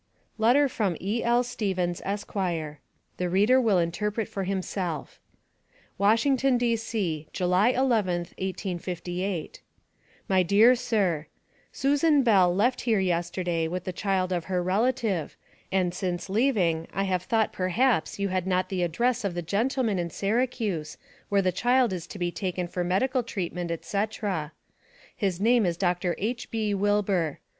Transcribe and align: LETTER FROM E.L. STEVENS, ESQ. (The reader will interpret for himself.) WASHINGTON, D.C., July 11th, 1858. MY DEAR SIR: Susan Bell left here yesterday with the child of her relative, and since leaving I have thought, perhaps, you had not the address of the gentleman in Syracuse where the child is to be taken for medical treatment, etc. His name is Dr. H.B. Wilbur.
LETTER 0.39 0.67
FROM 0.67 0.97
E.L. 0.99 1.43
STEVENS, 1.43 2.01
ESQ. 2.03 2.33
(The 3.17 3.29
reader 3.29 3.61
will 3.61 3.77
interpret 3.77 4.27
for 4.27 4.45
himself.) 4.45 5.19
WASHINGTON, 5.99 6.57
D.C., 6.57 7.27
July 7.31 7.71
11th, 7.73 8.33
1858. 8.41 9.61
MY 10.27 10.41
DEAR 10.41 10.73
SIR: 10.75 11.27
Susan 11.71 12.23
Bell 12.23 12.51
left 12.55 12.81
here 12.81 12.99
yesterday 12.99 13.67
with 13.67 13.83
the 13.83 13.93
child 13.93 14.31
of 14.31 14.45
her 14.45 14.63
relative, 14.63 15.37
and 15.71 15.93
since 15.93 16.31
leaving 16.31 16.87
I 16.91 17.03
have 17.03 17.21
thought, 17.21 17.53
perhaps, 17.53 18.17
you 18.17 18.29
had 18.29 18.47
not 18.47 18.69
the 18.69 18.81
address 18.81 19.23
of 19.23 19.35
the 19.35 19.43
gentleman 19.43 19.99
in 19.99 20.09
Syracuse 20.09 20.97
where 21.29 21.43
the 21.43 21.51
child 21.51 21.93
is 21.93 22.07
to 22.07 22.17
be 22.17 22.31
taken 22.31 22.67
for 22.67 22.83
medical 22.83 23.21
treatment, 23.21 23.69
etc. 23.69 24.51
His 25.15 25.39
name 25.39 25.63
is 25.63 25.77
Dr. 25.77 26.15
H.B. 26.17 26.73
Wilbur. 26.73 27.37